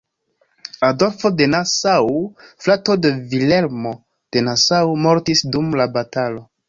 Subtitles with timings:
[0.87, 2.09] Adolfo de Nassau,
[2.65, 3.93] frato de Vilhelmo
[4.37, 6.43] de Nassau, mortis dum la batalo.